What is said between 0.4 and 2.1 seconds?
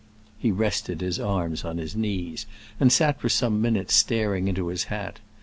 rested his arms on his